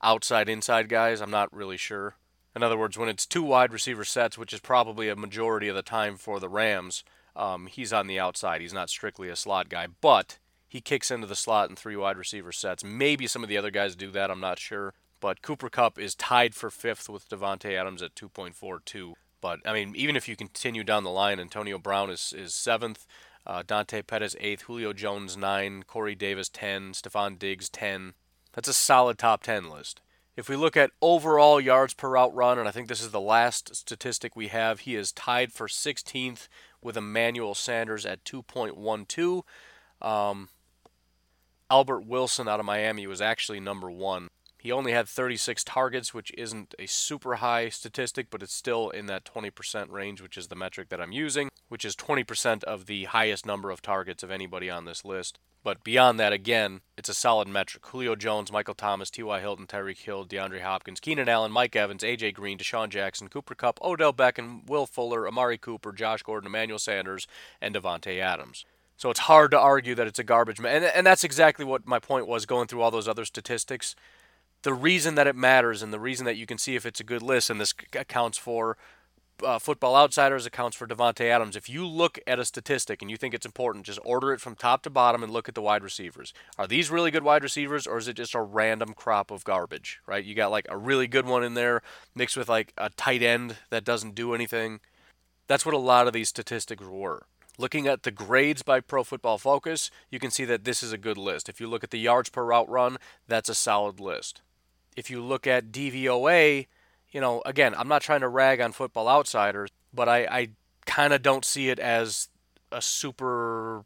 [0.03, 1.21] outside inside guys.
[1.21, 2.16] I'm not really sure.
[2.55, 5.77] In other words, when it's two wide receiver sets, which is probably a majority of
[5.77, 7.03] the time for the Rams,
[7.35, 8.61] um, he's on the outside.
[8.61, 12.18] He's not strictly a slot guy, but he kicks into the slot in three wide
[12.18, 12.85] receiver sets.
[12.85, 14.31] Maybe some of the other guys do that.
[14.31, 14.95] I'm not sure.
[15.21, 19.14] But Cooper Kupp is tied for fifth with Davante Adams at 2.42.
[19.40, 23.07] But I mean, even if you continue down the line, Antonio Brown is is seventh.
[23.47, 28.15] Uh, Dante Pettis eighth, Julio Jones nine, Corey Davis ten, Stefon Diggs ten.
[28.53, 30.01] That's a solid top ten list.
[30.35, 33.21] If we look at overall yards per route run, and I think this is the
[33.21, 36.49] last statistic we have, he is tied for 16th
[36.81, 39.43] with Emmanuel Sanders at 2.12.
[40.01, 40.49] Um,
[41.71, 44.29] Albert Wilson out of Miami was actually number one.
[44.62, 49.07] He only had 36 targets, which isn't a super high statistic, but it's still in
[49.07, 53.07] that 20% range, which is the metric that I'm using, which is 20% of the
[53.07, 55.40] highest number of targets of anybody on this list.
[55.64, 57.85] But beyond that, again, it's a solid metric.
[57.87, 59.40] Julio Jones, Michael Thomas, T.Y.
[59.40, 62.31] Hilton, Tyreek Hill, DeAndre Hopkins, Keenan Allen, Mike Evans, A.J.
[62.31, 67.27] Green, DeSean Jackson, Cooper Kupp, Odell Beckham, Will Fuller, Amari Cooper, Josh Gordon, Emmanuel Sanders,
[67.61, 68.64] and Davante Adams.
[68.96, 70.77] So it's hard to argue that it's a garbage man.
[70.77, 73.96] And, and that's exactly what my point was going through all those other statistics
[74.62, 77.05] the reason that it matters and the reason that you can see if it's a
[77.05, 78.77] good list, and this accounts for
[79.44, 81.57] uh, Football Outsiders, accounts for Davante Adams.
[81.57, 84.55] If you look at a statistic and you think it's important, just order it from
[84.55, 86.33] top to bottom and look at the wide receivers.
[86.59, 90.01] Are these really good wide receivers, or is it just a random crop of garbage?
[90.07, 90.25] Right?
[90.25, 91.83] You got like a really good one in there
[92.14, 94.81] mixed with like a tight end that doesn't do anything.
[95.48, 97.27] That's what a lot of these statistics were.
[97.59, 100.98] Looking at the grades by Pro Football Focus, you can see that this is a
[100.98, 101.48] good list.
[101.48, 102.96] If you look at the yards per route run,
[103.29, 104.40] that's a solid list
[104.97, 106.67] if you look at DVOA,
[107.11, 110.49] you know, again, I'm not trying to rag on Football Outsiders, but I, I
[110.87, 112.29] kind of don't see it as
[112.71, 113.85] a super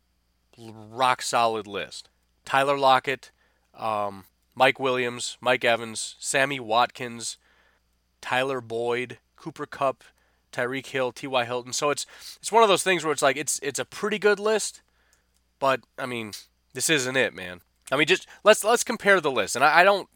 [0.59, 2.09] rock solid list.
[2.45, 3.33] Tyler Lockett,
[3.75, 7.37] um, Mike Williams, Mike Evans, Sammy Watkins,
[8.21, 10.05] Tyler Boyd, Cooper Kupp,
[10.53, 11.45] Tyreek Hill, T.Y.
[11.45, 11.73] Hilton.
[11.73, 12.07] So it's
[12.38, 14.81] it's one of those things where it's like it's it's a pretty good list,
[15.59, 16.33] but I mean
[16.73, 17.61] this isn't it, man.
[17.92, 20.09] I mean just let's let's compare the list, and I, I don't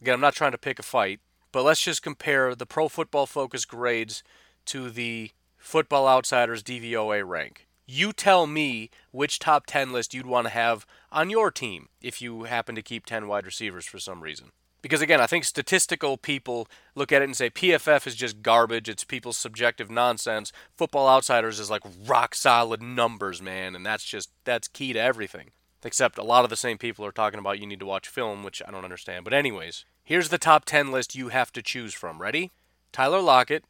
[0.00, 1.20] Again, I'm not trying to pick a fight,
[1.52, 4.22] but let's just compare the Pro Football Focus grades
[4.66, 7.66] to the Football Outsiders DVOA rank.
[7.86, 12.20] You tell me which top 10 list you'd want to have on your team if
[12.20, 14.50] you happen to keep 10 wide receivers for some reason.
[14.82, 18.88] Because again, I think statistical people look at it and say PFF is just garbage.
[18.88, 20.52] It's people's subjective nonsense.
[20.76, 25.50] Football Outsiders is like rock solid numbers, man, and that's just that's key to everything.
[25.86, 28.42] Except a lot of the same people are talking about you need to watch film,
[28.42, 29.22] which I don't understand.
[29.22, 32.20] But, anyways, here's the top 10 list you have to choose from.
[32.20, 32.50] Ready?
[32.90, 33.62] Tyler Lockett,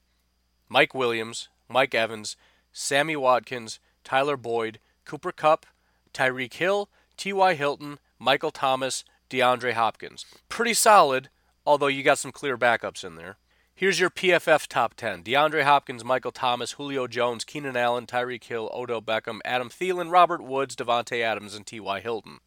[0.66, 2.34] Mike Williams, Mike Evans,
[2.72, 5.66] Sammy Watkins, Tyler Boyd, Cooper Kupp,
[6.14, 7.52] Tyreek Hill, T.Y.
[7.52, 10.24] Hilton, Michael Thomas, DeAndre Hopkins.
[10.48, 11.28] Pretty solid,
[11.66, 13.36] although you got some clear backups in there.
[13.78, 18.70] Here's your PFF top 10 DeAndre Hopkins, Michael Thomas, Julio Jones, Keenan Allen, Tyreek Hill,
[18.72, 22.00] Odell Beckham, Adam Thielen, Robert Woods, Davante Adams, and T.Y.
[22.00, 22.38] Hilton.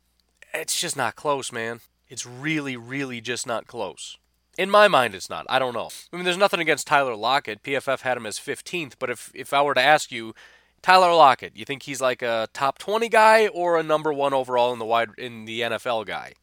[0.55, 1.81] It's just not close, man.
[2.07, 4.17] It's really, really just not close.
[4.57, 5.45] In my mind, it's not.
[5.51, 5.91] I don't know.
[6.11, 7.61] I mean, there's nothing against Tyler Lockett.
[7.61, 10.33] PFF had him as 15th, but if, if I were to ask you,
[10.81, 14.73] Tyler Lockett, you think he's like a top 20 guy or a number one overall
[14.73, 16.33] in the wide in the NFL guy?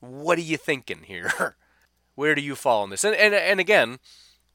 [0.00, 1.56] What are you thinking here?
[2.14, 3.04] Where do you fall on this?
[3.04, 3.98] And and, and again,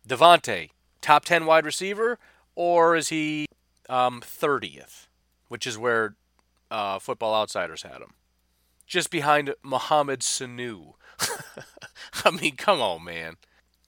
[0.07, 0.69] Davante,
[1.01, 2.17] top 10 wide receiver,
[2.55, 3.45] or is he
[3.87, 5.07] um, 30th,
[5.47, 6.15] which is where
[6.71, 8.13] uh, Football Outsiders had him?
[8.87, 10.93] Just behind Mohamed Sanu.
[12.25, 13.35] I mean, come on, man.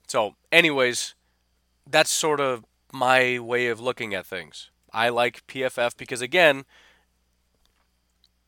[0.08, 1.16] So, anyways,
[1.90, 4.70] that's sort of my way of looking at things.
[4.94, 6.66] I like PFF because, again,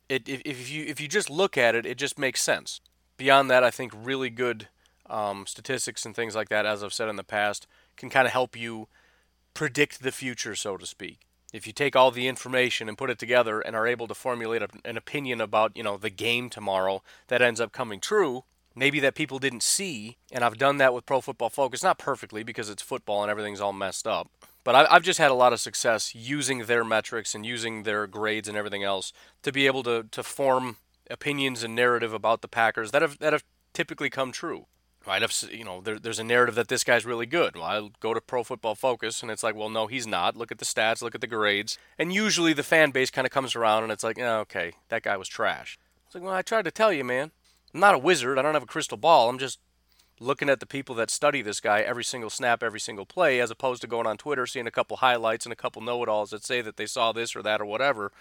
[0.10, 2.82] it, if, if you if you just look at it, it just makes sense.
[3.18, 4.68] Beyond that, I think really good
[5.10, 8.34] um, statistics and things like that, as I've said in the past, can kind of
[8.34, 8.88] help you
[9.54, 11.20] predict the future, so to speak.
[11.54, 14.64] If you take all the information and put it together and are able to formulate
[14.64, 18.44] a, an opinion about, you know, the game tomorrow that ends up coming true,
[18.76, 22.42] maybe that people didn't see, and I've done that with Pro Football Focus, not perfectly
[22.42, 24.32] because it's football and everything's all messed up,
[24.64, 28.48] but I've just had a lot of success using their metrics and using their grades
[28.48, 29.14] and everything else
[29.44, 30.78] to be able to, to form
[31.12, 34.68] opinions and narrative about the Packers that have that have typically come true
[35.06, 35.22] right?
[35.22, 37.56] If you know, there, there's a narrative that this guy's really good.
[37.56, 40.36] Well, I go to Pro Football Focus, and it's like, well, no, he's not.
[40.36, 43.32] Look at the stats, look at the grades, and usually the fan base kind of
[43.32, 45.78] comes around, and it's like, oh, okay, that guy was trash.
[46.06, 47.32] It's like, well, I tried to tell you, man.
[47.74, 48.38] I'm not a wizard.
[48.38, 49.30] I don't have a crystal ball.
[49.30, 49.60] I'm just
[50.20, 53.52] looking at the people that study this guy every single snap, every single play, as
[53.52, 56.30] opposed to going on Twitter, seeing a couple highlights and a couple know it alls
[56.30, 58.12] that say that they saw this or that or whatever.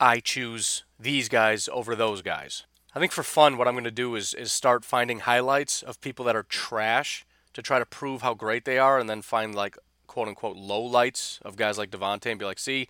[0.00, 2.64] I choose these guys over those guys.
[2.96, 6.00] I think for fun, what I'm going to do is, is start finding highlights of
[6.00, 9.54] people that are trash to try to prove how great they are, and then find
[9.54, 12.88] like quote unquote low lights of guys like Davante and be like, see,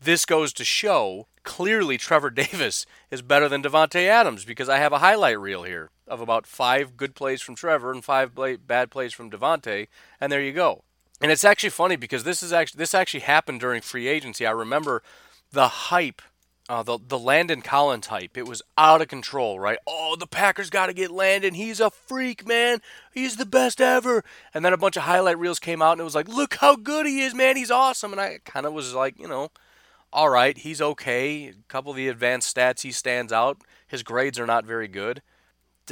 [0.00, 4.92] this goes to show clearly Trevor Davis is better than Davante Adams because I have
[4.92, 8.32] a highlight reel here of about five good plays from Trevor and five
[8.66, 9.86] bad plays from Davante,
[10.20, 10.82] and there you go.
[11.20, 14.48] And it's actually funny because this is actually this actually happened during free agency.
[14.48, 15.04] I remember
[15.52, 16.22] the hype,
[16.68, 18.36] uh, the the Landon Collins hype.
[18.36, 19.78] It was out of control, right?
[19.86, 21.54] Oh, the Packers got to get Landon.
[21.54, 22.80] He's a freak, man.
[23.12, 24.24] He's the best ever.
[24.52, 26.76] And then a bunch of highlight reels came out, and it was like, look how
[26.76, 27.56] good he is, man.
[27.56, 28.12] He's awesome.
[28.12, 29.50] And I kind of was like, you know,
[30.12, 31.48] all right, he's okay.
[31.48, 33.60] A couple of the advanced stats, he stands out.
[33.86, 35.22] His grades are not very good.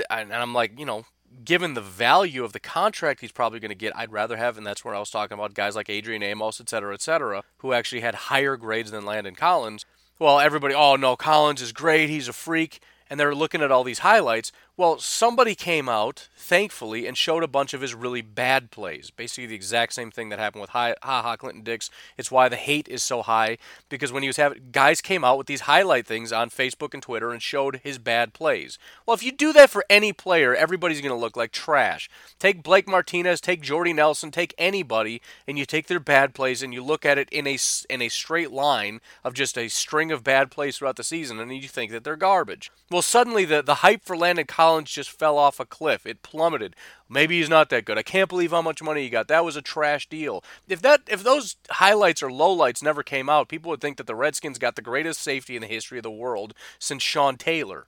[0.09, 1.05] And I'm like, you know,
[1.45, 4.67] given the value of the contract he's probably going to get, I'd rather have, and
[4.67, 7.73] that's where I was talking about guys like Adrian Amos, et cetera, et cetera, who
[7.73, 9.85] actually had higher grades than Landon Collins.
[10.23, 12.81] Well, everybody, oh no, Collins is great, he's a freak
[13.11, 14.53] and they're looking at all these highlights.
[14.75, 19.11] Well, somebody came out, thankfully, and showed a bunch of his really bad plays.
[19.11, 21.91] Basically, the exact same thing that happened with Ha Ha Clinton Dix.
[22.17, 23.59] It's why the hate is so high
[23.91, 27.03] because when he was having guys came out with these highlight things on Facebook and
[27.03, 28.79] Twitter and showed his bad plays.
[29.05, 32.09] Well, if you do that for any player, everybody's going to look like trash.
[32.39, 36.73] Take Blake Martinez, take Jordy Nelson, take anybody, and you take their bad plays and
[36.73, 37.59] you look at it in a
[37.91, 41.53] in a straight line of just a string of bad plays throughout the season, and
[41.55, 42.73] you think that they're garbage.
[42.91, 44.47] Well, suddenly the, the hype for Landon
[44.83, 46.07] just fell off a cliff.
[46.07, 46.77] It plummeted.
[47.09, 47.99] Maybe he's not that good.
[47.99, 49.29] I can't believe how much money he got.
[49.29, 50.43] That was a trash deal.
[50.69, 54.15] If that if those highlights or lowlights never came out, people would think that the
[54.15, 57.87] Redskins got the greatest safety in the history of the world since Sean Taylor.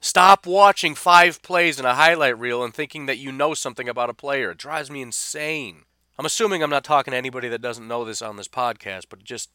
[0.00, 4.10] Stop watching five plays in a highlight reel and thinking that you know something about
[4.10, 4.50] a player.
[4.50, 5.82] It drives me insane.
[6.18, 9.24] I'm assuming I'm not talking to anybody that doesn't know this on this podcast, but
[9.24, 9.50] just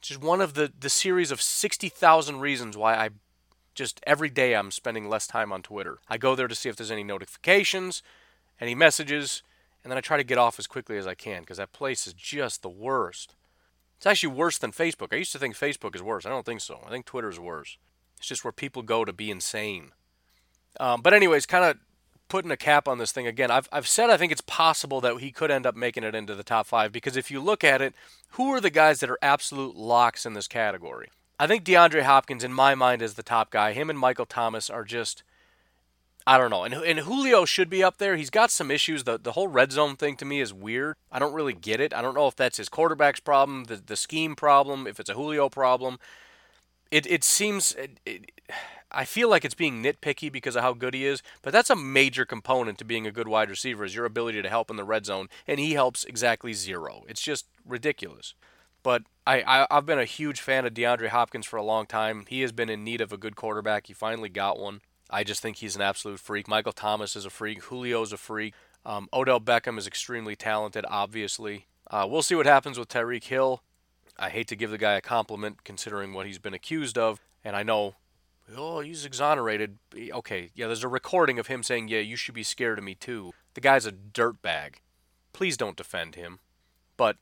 [0.00, 3.10] just one of the, the series of 60,000 reasons why I
[3.76, 5.98] just every day I'm spending less time on Twitter.
[6.08, 8.02] I go there to see if there's any notifications,
[8.60, 9.42] any messages,
[9.84, 12.06] and then I try to get off as quickly as I can because that place
[12.06, 13.36] is just the worst.
[13.98, 15.12] It's actually worse than Facebook.
[15.12, 16.26] I used to think Facebook is worse.
[16.26, 16.80] I don't think so.
[16.84, 17.78] I think Twitter is worse.
[18.18, 19.92] It's just where people go to be insane.
[20.80, 21.78] Um, but anyways, kind of
[22.28, 23.50] putting a cap on this thing again.
[23.50, 26.34] I've I've said I think it's possible that he could end up making it into
[26.34, 27.94] the top five because if you look at it,
[28.30, 31.08] who are the guys that are absolute locks in this category?
[31.38, 33.72] I think DeAndre Hopkins, in my mind, is the top guy.
[33.72, 35.22] Him and Michael Thomas are just,
[36.26, 36.64] I don't know.
[36.64, 38.16] And, and Julio should be up there.
[38.16, 39.04] He's got some issues.
[39.04, 40.96] The, the whole red zone thing to me is weird.
[41.12, 41.92] I don't really get it.
[41.92, 45.14] I don't know if that's his quarterback's problem, the, the scheme problem, if it's a
[45.14, 45.98] Julio problem.
[46.90, 47.72] It, it seems.
[47.72, 48.32] It, it,
[48.90, 51.76] I feel like it's being nitpicky because of how good he is, but that's a
[51.76, 54.84] major component to being a good wide receiver is your ability to help in the
[54.84, 57.02] red zone, and he helps exactly zero.
[57.08, 58.34] It's just ridiculous.
[58.86, 62.24] But I, I have been a huge fan of DeAndre Hopkins for a long time.
[62.28, 63.88] He has been in need of a good quarterback.
[63.88, 64.80] He finally got one.
[65.10, 66.46] I just think he's an absolute freak.
[66.46, 67.68] Michael Thomas is a freak.
[67.68, 68.54] Julio's a freak.
[68.84, 71.66] Um, Odell Beckham is extremely talented, obviously.
[71.90, 73.60] Uh, we'll see what happens with Tyreek Hill.
[74.20, 77.56] I hate to give the guy a compliment considering what he's been accused of, and
[77.56, 77.96] I know,
[78.56, 79.78] oh, he's exonerated.
[79.96, 82.94] Okay, yeah, there's a recording of him saying, yeah, you should be scared of me
[82.94, 83.32] too.
[83.54, 84.76] The guy's a dirtbag.
[85.32, 86.38] Please don't defend him.
[86.96, 87.16] But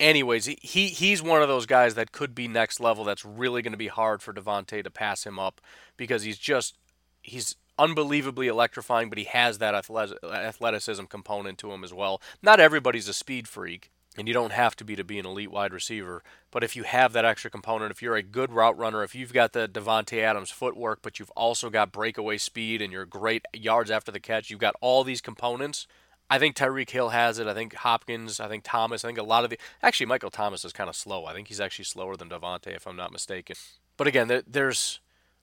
[0.00, 3.04] anyways, he he's one of those guys that could be next level.
[3.04, 5.60] That's really going to be hard for Davante to pass him up
[5.96, 6.76] because he's just
[7.22, 12.20] he's unbelievably electrifying, but he has that athleticism component to him as well.
[12.42, 15.50] Not everybody's a speed freak, and you don't have to be to be an elite
[15.50, 16.22] wide receiver.
[16.50, 19.32] But if you have that extra component, if you're a good route runner, if you've
[19.32, 23.90] got the Davante Adams footwork, but you've also got breakaway speed and you're great yards
[23.90, 25.86] after the catch, you've got all these components
[26.30, 27.46] I think Tyreek Hill has it.
[27.46, 28.38] I think Hopkins.
[28.38, 29.04] I think Thomas.
[29.04, 31.24] I think a lot of the actually Michael Thomas is kind of slow.
[31.24, 33.56] I think he's actually slower than Davante, if I'm not mistaken.
[33.96, 35.00] But again, there's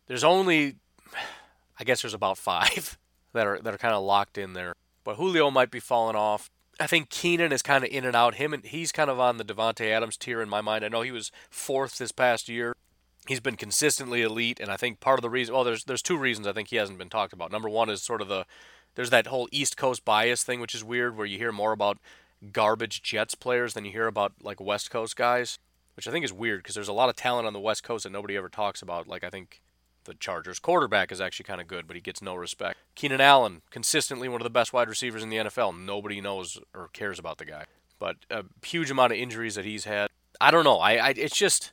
[0.07, 0.75] there's only
[1.79, 2.97] I guess there's about five
[3.33, 4.73] that are that are kind of locked in there.
[5.03, 6.49] But Julio might be falling off.
[6.79, 8.36] I think Keenan is kind of in and out.
[8.36, 10.83] Him and he's kind of on the Davante Adams tier in my mind.
[10.83, 12.75] I know he was fourth this past year.
[13.27, 16.17] He's been consistently elite, and I think part of the reason well, there's there's two
[16.17, 17.51] reasons I think he hasn't been talked about.
[17.51, 18.45] Number one is sort of the
[18.95, 21.97] there's that whole East Coast bias thing, which is weird, where you hear more about
[22.51, 25.59] garbage Jets players than you hear about like West Coast guys,
[25.95, 28.03] which I think is weird because there's a lot of talent on the West Coast
[28.03, 29.07] that nobody ever talks about.
[29.07, 29.61] Like I think
[30.05, 32.77] the Chargers quarterback is actually kind of good, but he gets no respect.
[32.95, 35.77] Keenan Allen, consistently one of the best wide receivers in the NFL.
[35.77, 37.65] Nobody knows or cares about the guy,
[37.99, 40.09] but a huge amount of injuries that he's had.
[40.39, 40.77] I don't know.
[40.77, 41.71] I, I it's just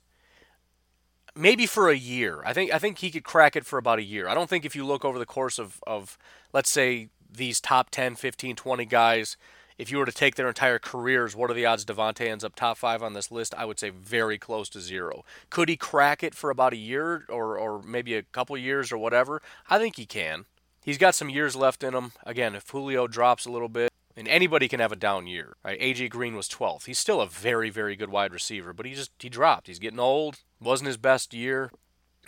[1.34, 2.42] maybe for a year.
[2.44, 4.28] I think I think he could crack it for about a year.
[4.28, 6.18] I don't think if you look over the course of, of
[6.52, 9.36] let's say these top 10, 15, 20 guys,
[9.78, 12.54] if you were to take their entire careers, what are the odds Davante ends up
[12.54, 13.54] top five on this list?
[13.56, 15.24] I would say very close to zero.
[15.50, 18.98] Could he crack it for about a year or, or maybe a couple years or
[18.98, 19.40] whatever?
[19.70, 20.44] I think he can.
[20.84, 22.12] He's got some years left in him.
[22.24, 25.80] Again, if Julio drops a little bit, and anybody can have a down year, right?
[25.80, 26.86] AJ Green was 12th.
[26.86, 29.66] He's still a very, very good wide receiver, but he just he dropped.
[29.66, 30.40] He's getting old.
[30.60, 31.70] Wasn't his best year.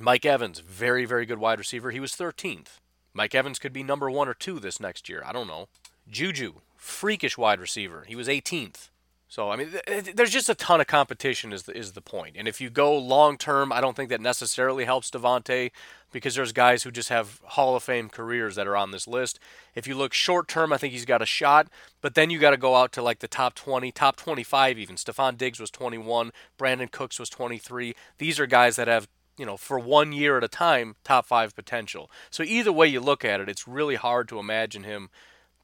[0.01, 1.91] Mike Evans, very, very good wide receiver.
[1.91, 2.79] He was 13th.
[3.13, 5.23] Mike Evans could be number one or two this next year.
[5.25, 5.69] I don't know.
[6.09, 8.05] Juju, freakish wide receiver.
[8.07, 8.91] He was 18th.
[9.35, 11.53] So I mean, th- there's just a ton of competition.
[11.53, 12.37] Is the, is the point?
[12.39, 15.73] And if you go long term, I don't think that necessarily helps Davante
[16.13, 19.41] because there's guys who just have Hall of Fame careers that are on this list.
[19.75, 21.67] If you look short term, I think he's got a shot,
[22.01, 24.95] but then you got to go out to like the top 20, top 25 even.
[24.95, 27.97] Stefon Diggs was 21, Brandin Cooks was 23.
[28.19, 31.57] These are guys that have you know, for one year at a time, top five
[31.57, 32.09] potential.
[32.31, 35.11] So either way you look at it, it's really hard to imagine him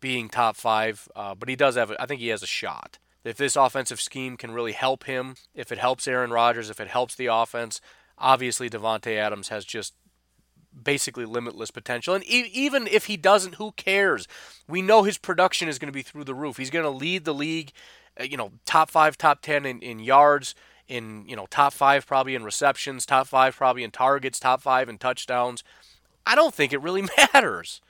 [0.00, 1.06] being top five.
[1.14, 2.98] Uh, but he does have, I think he has a shot.
[3.24, 6.88] If this offensive scheme can really help him, if it helps Aaron Rodgers, if it
[6.88, 7.80] helps the offense,
[8.16, 9.94] obviously Davante Adams has just
[10.82, 12.14] basically limitless potential.
[12.14, 14.26] And e- even if he doesn't, who cares?
[14.68, 16.56] We know his production is going to be through the roof.
[16.56, 17.72] He's going to lead the league,
[18.18, 20.54] uh, you know, top five, top ten in, in yards,
[20.88, 24.88] in you know top five probably in receptions, top five probably in targets, top five
[24.88, 25.62] in touchdowns.
[26.26, 27.80] I don't think it really matters.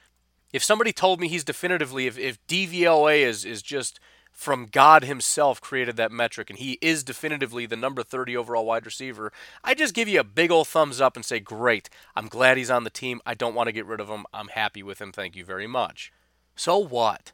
[0.53, 3.99] If somebody told me he's definitively, if, if DVOA is is just
[4.41, 8.86] from God Himself created that metric, and He is definitively the number 30 overall wide
[8.86, 12.57] receiver, I just give you a big old thumbs up and say, Great, I'm glad
[12.57, 13.20] he's on the team.
[13.26, 14.24] I don't want to get rid of him.
[14.32, 15.12] I'm happy with him.
[15.12, 16.11] Thank you very much.
[16.57, 17.32] So what?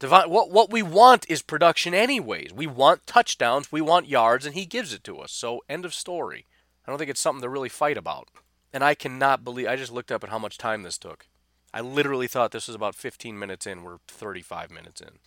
[0.00, 2.52] What what we want is production anyways.
[2.52, 5.32] We want touchdowns, we want yards, and he gives it to us.
[5.32, 6.46] So end of story.
[6.86, 8.28] I don't think it's something to really fight about.
[8.72, 11.26] And I cannot believe I just looked up at how much time this took.
[11.72, 13.82] I literally thought this was about 15 minutes in.
[13.82, 15.18] We're 35 minutes in.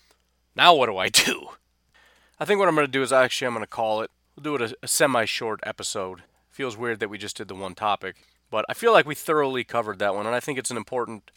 [0.58, 1.50] Now what do I do?
[2.40, 4.10] I think what I'm going to do is actually I'm going to call it.
[4.36, 6.24] We'll do it a, a semi-short episode.
[6.50, 8.16] Feels weird that we just did the one topic,
[8.50, 11.30] but I feel like we thoroughly covered that one, and I think it's an important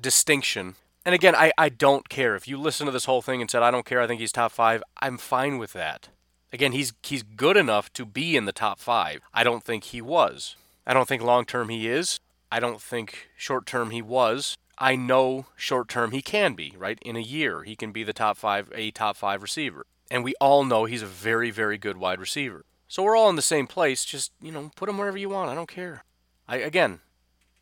[0.00, 0.76] distinction.
[1.04, 3.64] And again, I, I don't care if you listen to this whole thing and said
[3.64, 4.00] I don't care.
[4.00, 4.84] I think he's top five.
[5.00, 6.10] I'm fine with that.
[6.52, 9.22] Again, he's he's good enough to be in the top five.
[9.34, 10.54] I don't think he was.
[10.86, 12.20] I don't think long term he is.
[12.52, 14.56] I don't think short term he was.
[14.82, 16.98] I know short term he can be, right?
[17.02, 19.86] In a year, he can be the top five, a top five receiver.
[20.10, 22.64] And we all know he's a very, very good wide receiver.
[22.88, 24.04] So we're all in the same place.
[24.04, 25.50] Just, you know, put him wherever you want.
[25.50, 26.02] I don't care.
[26.48, 26.98] I, again,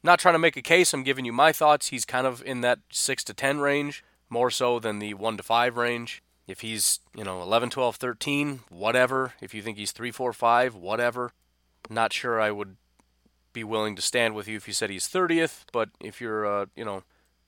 [0.02, 0.94] not trying to make a case.
[0.94, 1.88] I'm giving you my thoughts.
[1.88, 5.42] He's kind of in that 6 to 10 range, more so than the 1 to
[5.42, 6.22] 5 range.
[6.48, 9.34] If he's, you know, 11, 12, 13, whatever.
[9.42, 11.32] If you think he's 3, 4, 5, whatever.
[11.90, 12.76] Not sure I would
[13.53, 16.66] be willing to stand with you if you said he's 30th, but if you're, uh,
[16.76, 17.03] you know,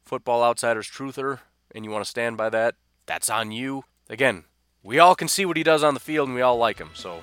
[0.05, 1.41] Football Outsiders truther
[1.75, 2.75] and you want to stand by that,
[3.07, 3.85] that's on you.
[4.09, 4.45] Again,
[4.83, 6.91] we all can see what he does on the field and we all like him,
[6.95, 7.23] so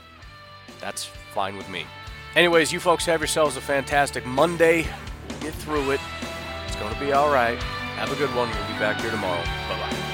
[0.79, 1.85] that's fine with me.
[2.35, 4.87] Anyways, you folks have yourselves a fantastic Monday.
[5.29, 6.01] We'll get through it.
[6.67, 7.61] It's going to be all right.
[7.97, 8.49] Have a good one.
[8.49, 9.43] We'll be back here tomorrow.
[9.43, 10.08] Bye bye.